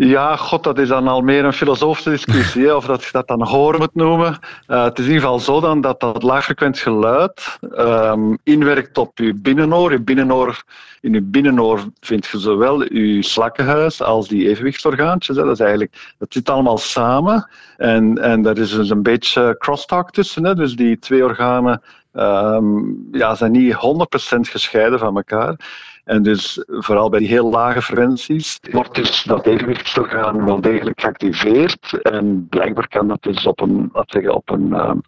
[0.00, 3.42] Ja, god, dat is dan al meer een filosofische discussie, of dat je dat dan
[3.42, 4.38] horen moet noemen.
[4.68, 9.18] Uh, het is in ieder geval zo dan dat dat laagfrequent geluid um, inwerkt op
[9.18, 9.92] je binnenoor.
[11.00, 15.36] In je binnenoor vind je zowel je slakkenhuis als die evenwichtsorgaantjes.
[15.36, 15.42] Hè.
[15.42, 17.48] Dat, is eigenlijk, dat zit allemaal samen.
[17.76, 20.44] En, en daar is dus een beetje crosstalk tussen.
[20.44, 20.54] Hè.
[20.54, 21.82] Dus die twee organen
[22.12, 23.78] um, ja, zijn niet 100%
[24.40, 25.56] gescheiden van elkaar.
[26.08, 31.98] En dus vooral bij die heel lage frequenties wordt dus dat evenwichtsorgaan wel degelijk geactiveerd.
[32.02, 35.02] En blijkbaar kan dat dus op een, laat zeggen, op een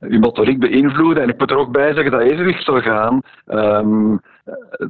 [0.00, 1.22] uw motoriek beïnvloeden.
[1.22, 4.20] En ik moet er ook bij zeggen dat evenwichtsorgaan um,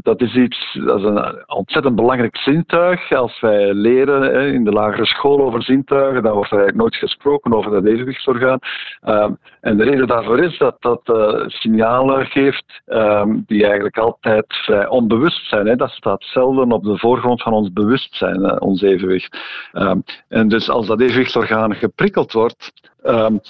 [0.02, 3.12] dat is iets, dat is een ontzettend belangrijk zintuig.
[3.12, 7.54] Als wij leren in de lagere school over zintuigen, dan wordt er eigenlijk nooit gesproken
[7.54, 8.58] over dat evenwichtsorgaan.
[9.08, 14.44] Um, en de reden daarvoor is dat dat uh, signalen geeft um, die eigenlijk altijd
[14.48, 15.66] vrij onbewust zijn.
[15.66, 15.76] Hè.
[15.76, 19.38] Dat staat zelden op de voorgrond van ons bewustzijn, uh, ons evenwicht.
[19.72, 22.72] Um, en dus als dat evenwichtsorgaan geprikkeld wordt,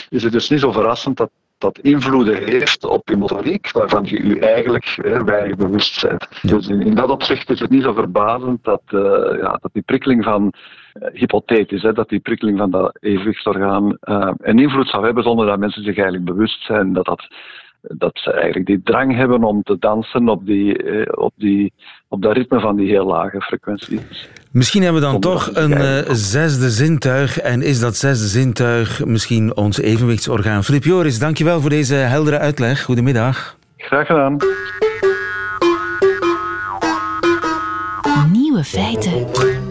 [0.08, 1.30] is het dus niet zo verrassend dat
[1.62, 6.28] dat invloeden heeft op je motoriek, waarvan je je eigenlijk hè, weinig bewust bent.
[6.42, 6.56] Ja.
[6.56, 9.00] Dus in, in, dat opzicht is het niet zo verbazend dat, uh,
[9.40, 10.52] ja, dat die prikkeling van,
[10.94, 15.46] uh, hypothetisch, hè, dat die prikkeling van dat evenwichtsorgaan uh, een invloed zou hebben zonder
[15.46, 17.26] dat mensen zich eigenlijk bewust zijn dat dat
[17.82, 21.72] dat ze eigenlijk die drang hebben om te dansen op, die, op, die,
[22.08, 24.28] op dat ritme van die heel lage frequenties.
[24.52, 27.38] Misschien hebben we dan toch een uh, zesde zintuig.
[27.38, 30.64] En is dat zesde zintuig misschien ons evenwichtsorgaan?
[30.64, 32.82] Filip Joris, dankjewel voor deze heldere uitleg.
[32.82, 33.56] Goedemiddag.
[33.76, 34.36] Graag gedaan.
[38.32, 39.61] Nieuwe feiten.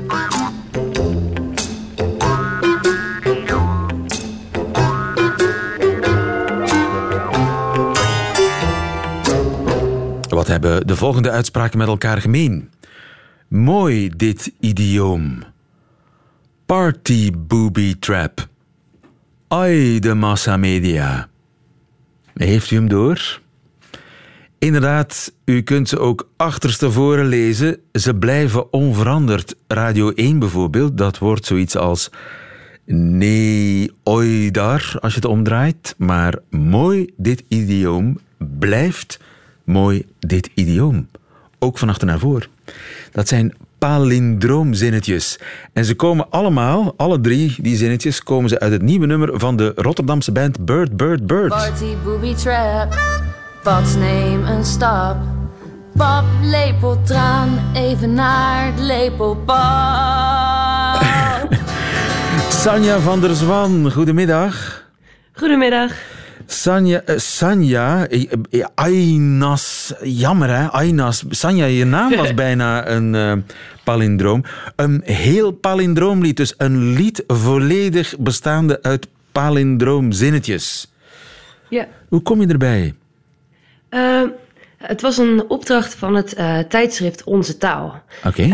[10.42, 12.70] Wat hebben de volgende uitspraken met elkaar gemeen?
[13.48, 15.44] Mooi dit idioom.
[16.66, 18.48] Party booby trap.
[19.48, 21.30] Ai de massamedia.
[22.34, 23.42] Heeft u hem door?
[24.60, 27.78] Inderdaad, u kunt ze ook achterstevoren lezen.
[27.94, 29.56] Ze blijven onveranderd.
[29.68, 32.10] Radio 1 bijvoorbeeld, dat wordt zoiets als
[32.86, 35.96] nee, oi daar, als je het omdraait.
[35.98, 38.20] Maar mooi dit idioom
[38.60, 39.20] blijft
[39.72, 41.08] mooi dit idioom.
[41.60, 42.48] Ook van achter naar voor.
[43.12, 45.40] Dat zijn palindroomzinnetjes.
[45.74, 49.56] En ze komen allemaal, alle drie die zinnetjes, komen ze uit het nieuwe nummer van
[49.56, 51.50] de Rotterdamse band Bird, Bird, Bird.
[51.50, 52.96] Party booby trap,
[53.98, 55.18] neem een stap.
[55.98, 59.50] Pap, lepel, traan, even naar het lepelpad.
[62.64, 64.84] Sanja van der Zwan, goedemiddag.
[65.34, 65.92] Goedemiddag.
[66.46, 71.24] Sanja, uh, Sanja uh, Ainas, jammer hè, Ainas.
[71.30, 73.46] Sanja, je naam was bijna een
[73.84, 74.44] palindroom.
[74.76, 80.92] Een heel palindroomlied, dus een lied volledig bestaande uit palindroomzinnetjes.
[81.70, 81.88] Ja.
[82.08, 82.94] Hoe kom je erbij?
[84.78, 86.36] Het was een opdracht van het
[86.70, 88.04] tijdschrift Onze Taal.
[88.26, 88.50] Oké.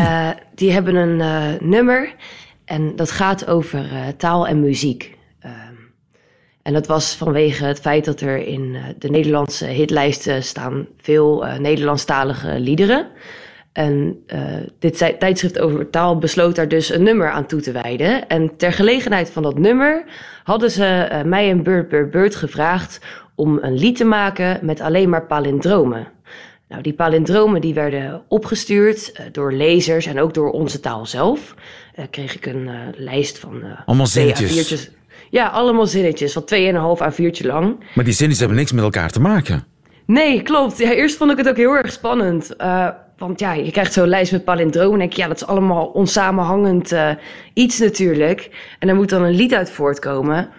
[0.56, 2.14] Die hebben een nummer
[2.66, 3.86] en dat gaat over
[4.18, 5.17] taal en muziek.
[6.68, 12.60] En dat was vanwege het feit dat er in de Nederlandse hitlijsten staan veel Nederlandstalige
[12.60, 13.08] liederen.
[13.72, 14.24] En
[14.80, 18.28] dit tijdschrift over taal besloot daar dus een nummer aan toe te wijden.
[18.28, 20.04] En ter gelegenheid van dat nummer
[20.44, 23.00] hadden ze mij en Beurt Beurt Beurt gevraagd
[23.36, 26.08] om een lied te maken met alleen maar palindromen.
[26.70, 31.56] Nou, die palindromen die werden opgestuurd uh, door lezers en ook door onze taal zelf.
[32.10, 33.64] Kreeg ik een lijst van...
[33.86, 34.90] allemaal zinnetjes?
[35.30, 37.76] Ja, allemaal zinnetjes van 2,5 A4'tje lang.
[37.94, 39.64] Maar die zinnetjes hebben niks met elkaar te maken.
[40.06, 40.78] Nee, klopt.
[40.78, 42.56] Ja, eerst vond ik het ook heel erg spannend.
[43.18, 45.86] want ja, je krijgt zo'n lijst met palindromen en denk je, ja, dat is allemaal
[45.86, 46.96] onsamenhangend
[47.54, 48.50] iets natuurlijk.
[48.80, 50.50] En daar moet dan een lied uit voortkomen.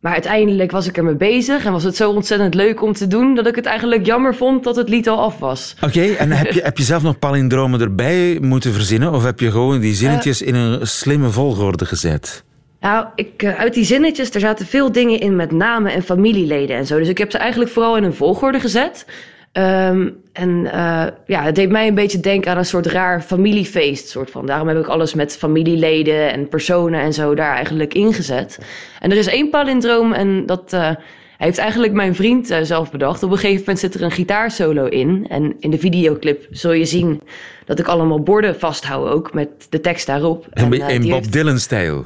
[0.00, 3.34] Maar uiteindelijk was ik ermee bezig en was het zo ontzettend leuk om te doen
[3.34, 5.76] dat ik het eigenlijk jammer vond dat het lied al af was.
[5.80, 9.50] Oké, en heb je, heb je zelf nog palindromen erbij moeten verzinnen of heb je
[9.50, 12.44] gewoon die zinnetjes in een slimme volgorde gezet?
[12.86, 16.76] Nou, ik, uh, uit die zinnetjes, er zaten veel dingen in met namen en familieleden
[16.76, 16.98] en zo.
[16.98, 19.06] Dus ik heb ze eigenlijk vooral in een volgorde gezet.
[19.52, 24.08] Um, en uh, ja, het deed mij een beetje denken aan een soort raar familiefeest.
[24.08, 24.46] Soort van.
[24.46, 28.58] Daarom heb ik alles met familieleden en personen en zo daar eigenlijk ingezet.
[29.00, 30.90] En er is één palindroom en dat uh,
[31.38, 33.22] heeft eigenlijk mijn vriend uh, zelf bedacht.
[33.22, 35.26] Op een gegeven moment zit er een gitaarsolo in.
[35.28, 37.20] En in de videoclip zul je zien
[37.64, 40.46] dat ik allemaal borden vasthoud ook met de tekst daarop.
[40.50, 41.32] En, in Bob heeft...
[41.32, 42.04] Dylan-stijl.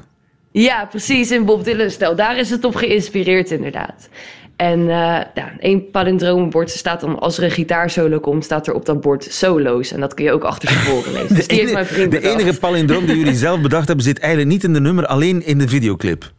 [0.51, 2.17] Ja, precies, in Bob Dylan-stijl.
[2.17, 4.09] Daar is het op geïnspireerd inderdaad.
[4.57, 4.87] En uh,
[5.35, 9.25] ja, één palindroombord staat dan, als er een gitaarsolo komt, staat er op dat bord
[9.31, 9.93] solo's.
[9.93, 11.35] En dat kun je ook achter tevoren lezen.
[11.37, 14.53] Dus die heeft mijn vriend De enige palindroom die jullie zelf bedacht hebben, zit eigenlijk
[14.53, 16.33] niet in de nummer, alleen in de videoclip.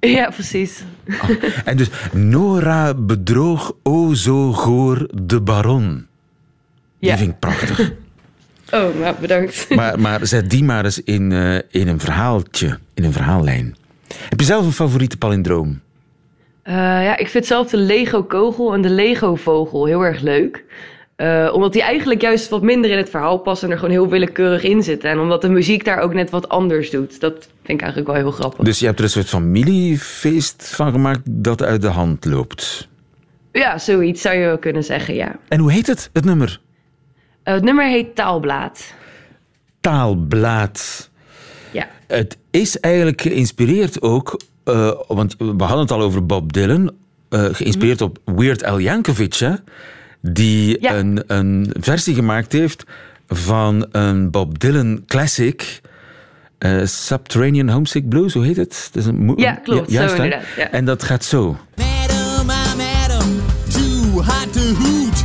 [0.00, 0.82] Ja, precies.
[1.08, 1.30] Oh,
[1.64, 6.06] en dus Nora bedroog o zo goor de baron.
[7.00, 7.92] Die vind ik prachtig.
[8.72, 9.66] Oh, nou, bedankt.
[9.74, 13.76] Maar, maar zet die maar eens in, uh, in een verhaaltje, in een verhaallijn.
[14.28, 15.80] Heb je zelf een favoriete palindroom?
[16.64, 20.64] Uh, ja, ik vind zelf de Lego-kogel en de Lego-vogel heel erg leuk.
[21.16, 24.08] Uh, omdat die eigenlijk juist wat minder in het verhaal passen en er gewoon heel
[24.08, 25.10] willekeurig in zitten.
[25.10, 27.20] En omdat de muziek daar ook net wat anders doet.
[27.20, 28.64] Dat vind ik eigenlijk wel heel grappig.
[28.64, 32.88] Dus je hebt er een soort familiefeest van gemaakt dat uit de hand loopt?
[33.52, 35.36] Ja, zoiets zou je wel kunnen zeggen, ja.
[35.48, 36.60] En hoe heet het, het nummer?
[37.48, 38.94] Uh, het nummer heet Taalblaad.
[39.80, 41.10] Taalblaad.
[41.70, 41.88] Ja.
[42.06, 46.92] Het is eigenlijk geïnspireerd ook uh, want we hadden het al over Bob Dylan,
[47.30, 49.52] uh, geïnspireerd op Weird Al Yankovic, hè,
[50.20, 50.94] die ja.
[50.94, 52.84] een, een versie gemaakt heeft
[53.28, 55.80] van een Bob Dylan classic.
[56.58, 58.88] Uh, Subterranean Homesick Blues, hoe heet het?
[58.92, 59.90] Dat is een ja, klopt.
[59.90, 60.46] Ja, juist, zo inderdaad.
[60.56, 60.70] Ja.
[60.70, 61.56] En dat gaat zo.
[61.76, 65.17] Madam, I'm Adam, too hot to hoot.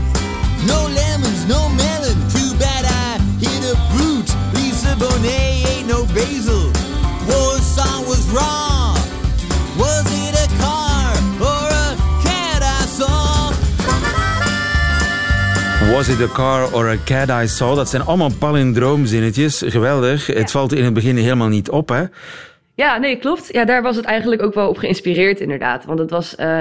[15.93, 17.75] Was it a car or a cat I saw?
[17.75, 19.63] Dat zijn allemaal palindroomzinnetjes.
[19.65, 20.27] Geweldig.
[20.27, 22.03] Het valt in het begin helemaal niet op, hè?
[22.75, 23.49] Ja, nee, klopt.
[23.51, 25.85] Ja, daar was het eigenlijk ook wel op geïnspireerd, inderdaad.
[25.85, 26.59] Want het was, uh,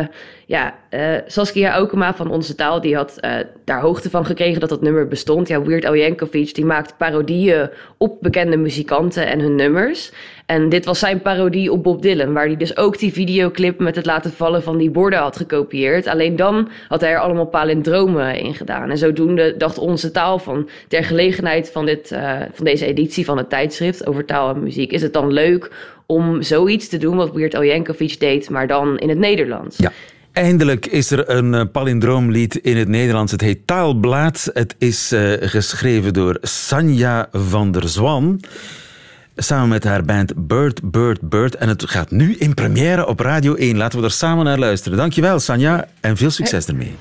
[0.53, 3.35] ja, uh, Saskia Aukema van Onze Taal, die had uh,
[3.65, 5.49] daar hoogte van gekregen dat dat nummer bestond.
[5.49, 10.13] Ja, Weird Al Yankovic, die maakt parodieën op bekende muzikanten en hun nummers.
[10.47, 13.97] En dit was zijn parodie op Bob Dylan, waar hij dus ook die videoclip met
[13.97, 16.07] het laten vallen van die borden had gekopieerd.
[16.07, 18.91] Alleen dan had hij er allemaal palindromen in gedaan.
[18.91, 22.17] En zodoende dacht Onze Taal van, ter gelegenheid van, dit,
[22.53, 25.71] van deze editie van het tijdschrift over taal en muziek, is het dan leuk
[26.07, 29.77] om zoiets te doen wat Weird Al Yankovic deed, maar dan in het Nederlands.
[29.77, 29.93] Ja.
[30.33, 33.33] Eindelijk is er een eh, palindroomlied in het Nederlands.
[33.33, 34.51] Het heet Taalblaad.
[34.53, 38.41] Het is uh, geschreven door Sanja van der Zwan.
[39.37, 41.55] Samen met haar band Bird, Bird, Bird.
[41.55, 43.77] En het gaat nu in première op Radio 1.
[43.77, 44.99] Laten we er samen naar luisteren.
[44.99, 45.89] Dankjewel, Sanja.
[46.01, 46.95] En veel succes ermee.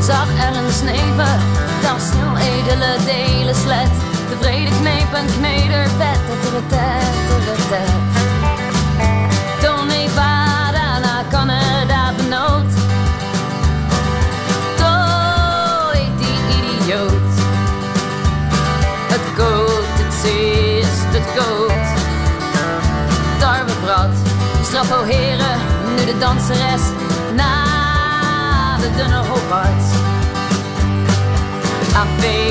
[0.00, 0.28] Zag
[0.84, 1.38] neven,
[1.82, 3.31] dan snel edele.
[5.26, 6.20] Tevreden kneep en kneder vet,
[6.68, 7.86] tet, tet,
[9.62, 12.72] Don Nevada naar Canada benoot.
[14.76, 17.30] Doei, die idioot.
[19.08, 21.84] Het goot, het zist, het goot.
[23.38, 24.16] Darmenbrad,
[24.62, 25.60] straf heren,
[25.96, 26.82] nu de danseres.
[27.34, 29.86] Na de dunne Hogwarts.
[31.94, 32.41] Ave,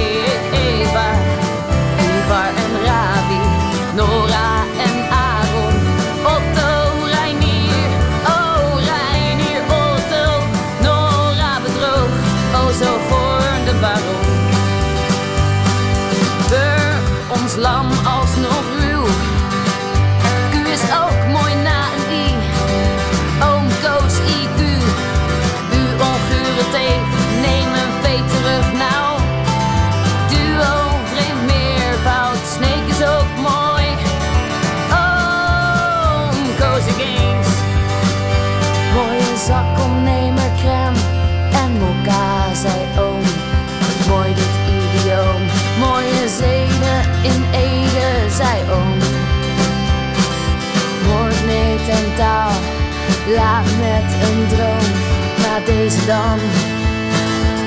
[53.35, 54.91] Laat met een droom
[55.37, 56.39] na deze dan.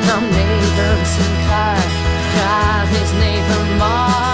[0.07, 1.85] Dan neven sigaar,
[2.35, 4.34] graag is neven maar.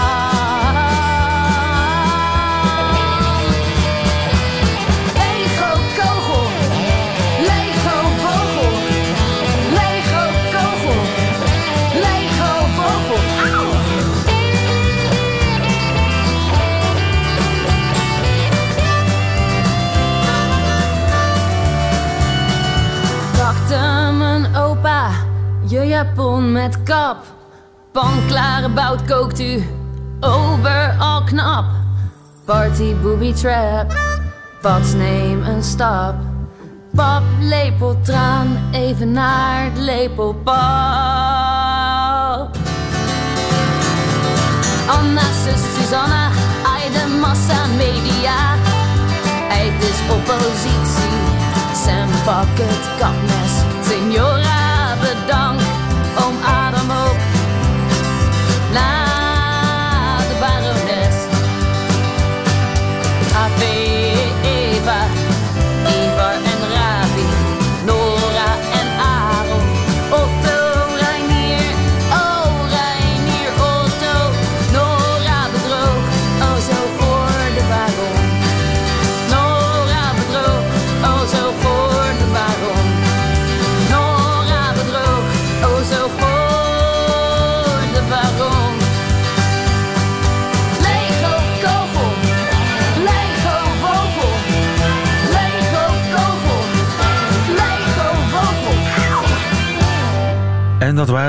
[26.61, 27.17] Met kap.
[27.91, 29.63] Panklare bout kookt u,
[30.19, 31.65] overal knap.
[32.45, 33.93] Party booby trap,
[34.61, 36.15] pats neem een stap.
[36.95, 40.49] Pap, lepel, traan, even naar het lepelpap.
[44.87, 46.29] Anna, zus Susanna,
[46.63, 48.55] ai de massa media.
[49.49, 51.17] Het is oppositie,
[51.83, 53.53] Sam pak het kapmes.
[53.87, 54.60] Signora,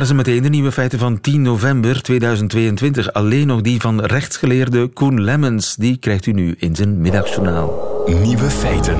[0.02, 3.12] waren ze meteen de nieuwe feiten van 10 november 2022.
[3.12, 5.76] Alleen nog die van rechtsgeleerde Koen Lemmens.
[5.76, 8.02] Die krijgt u nu in zijn middagjournaal.
[8.22, 8.96] Nieuwe feiten.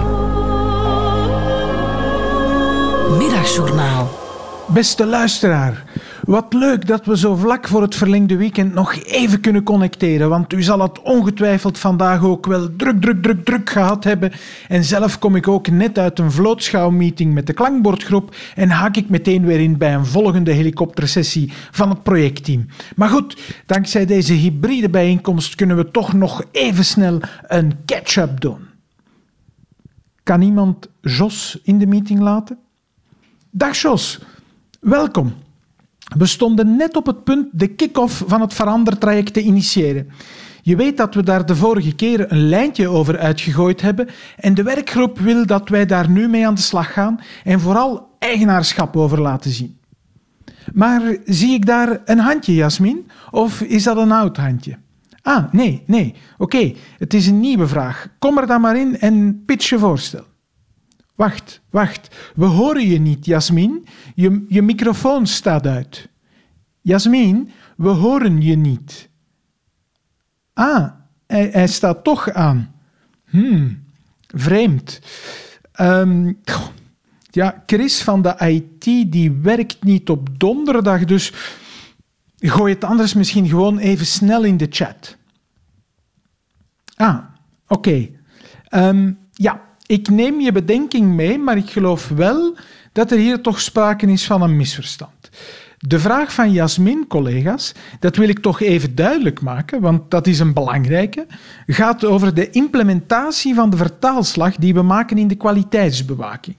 [3.18, 4.21] Middagjournaal.
[4.66, 5.84] Beste luisteraar,
[6.24, 10.52] wat leuk dat we zo vlak voor het verlengde weekend nog even kunnen connecteren, want
[10.52, 14.32] u zal het ongetwijfeld vandaag ook wel druk, druk, druk, druk gehad hebben.
[14.68, 19.08] En zelf kom ik ook net uit een vlootschouwmeeting met de klankbordgroep en haak ik
[19.08, 22.66] meteen weer in bij een volgende helikoptersessie van het projectteam.
[22.96, 28.58] Maar goed, dankzij deze hybride bijeenkomst kunnen we toch nog even snel een catch-up doen.
[30.22, 32.58] Kan iemand Jos in de meeting laten?
[33.50, 34.20] Dag Jos,
[34.82, 35.34] welkom.
[36.18, 40.08] We stonden net op het punt de kick-off van het verandertraject te initiëren.
[40.62, 44.62] Je weet dat we daar de vorige keer een lijntje over uitgegooid hebben en de
[44.62, 49.20] werkgroep wil dat wij daar nu mee aan de slag gaan en vooral eigenaarschap over
[49.20, 49.78] laten zien.
[50.72, 53.10] Maar zie ik daar een handje, Jasmin?
[53.30, 54.78] Of is dat een oud handje?
[55.22, 56.14] Ah, nee, nee.
[56.38, 58.08] Oké, het is een nieuwe vraag.
[58.18, 60.24] Kom er dan maar in en pitch je voorstel.
[61.22, 62.32] Wacht, wacht.
[62.34, 63.86] We horen je niet, Jasmin.
[64.14, 66.08] Je, je microfoon staat uit.
[66.80, 69.08] Jasmin, we horen je niet.
[70.52, 70.90] Ah,
[71.26, 72.74] hij, staat toch aan.
[73.28, 73.84] Hmm,
[74.26, 75.00] vreemd.
[75.72, 76.32] Ehm,
[77.30, 81.32] ja, Chris van de IT die werkt niet op donderdag, dus
[82.38, 85.16] gooi het anders misschien gewoon even snel in de chat.
[86.96, 87.18] Ah,
[87.66, 88.08] oké.
[88.68, 92.56] Ehm, ja, ik neem je bedenking mee, maar ik geloof wel
[92.92, 95.30] dat er hier toch sprake is van een misverstand.
[95.78, 100.38] De vraag van Jasmin, collega's, dat wil ik toch even duidelijk maken, want dat is
[100.38, 101.26] een belangrijke,
[101.66, 106.56] gaat over de implementatie van de vertaalslag die we maken in de kwaliteitsbewaking.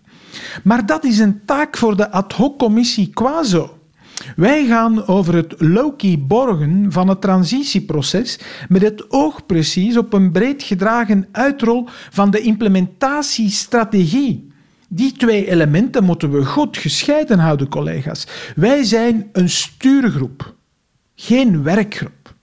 [0.64, 3.78] Maar dat is een taak voor de ad hoc commissie Quaso.
[4.36, 10.32] Wij gaan over het low-key borgen van het transitieproces met het oog precies op een
[10.32, 14.52] breed gedragen uitrol van de implementatiestrategie.
[14.90, 18.28] Die twee elementen moeten we goed gescheiden houden, collega's.
[18.56, 20.56] Wij zijn een stuurgroep,
[21.16, 22.36] geen werkgroep.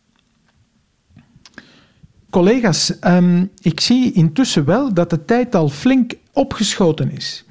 [2.30, 7.44] Collega's, um, ik zie intussen wel dat de tijd al flink opgeschoten is.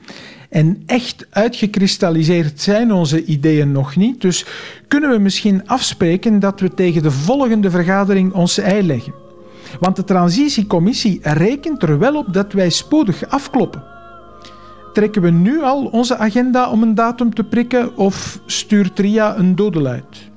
[0.49, 4.45] En echt uitgekristalliseerd zijn onze ideeën nog niet, dus
[4.87, 9.13] kunnen we misschien afspreken dat we tegen de volgende vergadering ons ei leggen.
[9.79, 13.83] Want de transitiecommissie rekent er wel op dat wij spoedig afkloppen.
[14.93, 19.55] Trekken we nu al onze agenda om een datum te prikken of stuurt Ria een
[19.55, 20.29] dodeluid?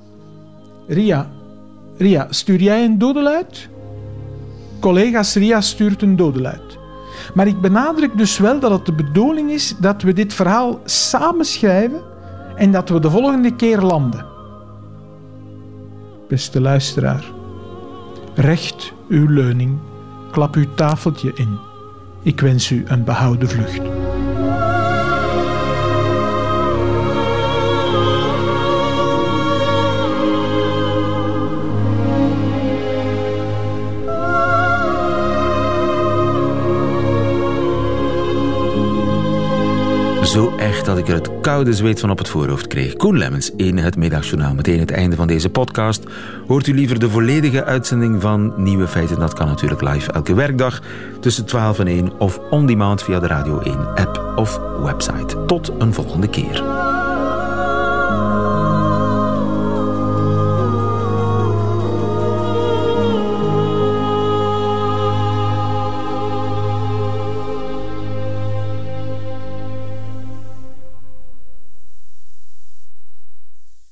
[0.87, 1.31] Ria,
[1.97, 3.69] Ria, stuur jij een dodeluid?
[4.79, 6.72] Collega's, Ria stuurt een dodeluid.
[7.33, 11.45] Maar ik benadruk dus wel dat het de bedoeling is dat we dit verhaal samen
[11.45, 12.01] schrijven
[12.55, 14.25] en dat we de volgende keer landen.
[16.27, 17.23] Beste luisteraar,
[18.35, 19.77] recht uw leuning,
[20.31, 21.59] klap uw tafeltje in.
[22.21, 23.81] Ik wens u een behouden vlucht.
[40.33, 42.95] Zo echt dat ik er het koude zweet van op het voorhoofd kreeg.
[42.95, 44.53] Koen Lemmens in het Middagjournaal.
[44.53, 46.03] Meteen het einde van deze podcast.
[46.47, 49.19] Hoort u liever de volledige uitzending van Nieuwe Feiten?
[49.19, 50.81] Dat kan natuurlijk live elke werkdag
[51.19, 55.45] tussen 12 en 1 of on demand via de Radio 1 app of website.
[55.45, 56.82] Tot een volgende keer.